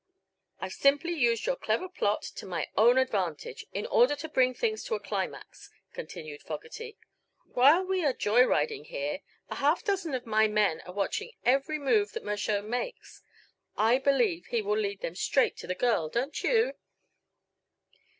"I've 0.59 0.73
simply 0.73 1.13
used 1.13 1.45
your 1.45 1.55
clever 1.55 1.87
plot 1.87 2.23
to 2.23 2.47
my 2.47 2.69
own 2.75 2.97
advantage, 2.97 3.67
in 3.71 3.85
order 3.85 4.15
to 4.15 4.27
bring 4.27 4.55
things 4.55 4.83
to 4.85 4.95
a 4.95 4.99
climax," 4.99 5.69
continued 5.93 6.41
Fogerty. 6.41 6.97
"While 7.53 7.85
we 7.85 8.03
are 8.03 8.11
joy 8.11 8.43
riding 8.47 8.85
here, 8.85 9.19
a 9.51 9.55
half 9.57 9.83
dozen 9.83 10.15
of 10.15 10.25
my 10.25 10.47
men 10.47 10.81
are 10.87 10.93
watching 10.95 11.33
every 11.45 11.77
move 11.77 12.13
that 12.13 12.23
Mershone 12.23 12.67
makes. 12.67 13.21
I 13.77 13.99
believe 13.99 14.47
he 14.47 14.63
will 14.63 14.75
lead 14.79 15.01
them 15.01 15.13
straight 15.13 15.55
to 15.57 15.67
the 15.67 15.75
girl; 15.75 16.09
don't 16.09 16.41
you?" 16.43 16.73